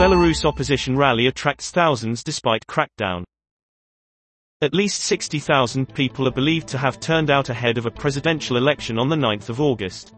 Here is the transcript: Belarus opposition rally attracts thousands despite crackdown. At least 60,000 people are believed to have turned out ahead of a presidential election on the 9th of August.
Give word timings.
Belarus 0.00 0.46
opposition 0.46 0.96
rally 0.96 1.26
attracts 1.26 1.70
thousands 1.70 2.24
despite 2.24 2.66
crackdown. 2.66 3.22
At 4.62 4.72
least 4.72 5.00
60,000 5.00 5.94
people 5.94 6.26
are 6.26 6.32
believed 6.32 6.68
to 6.68 6.78
have 6.78 7.00
turned 7.00 7.28
out 7.28 7.50
ahead 7.50 7.76
of 7.76 7.84
a 7.84 7.90
presidential 7.90 8.56
election 8.56 8.98
on 8.98 9.10
the 9.10 9.16
9th 9.16 9.50
of 9.50 9.60
August. 9.60 10.14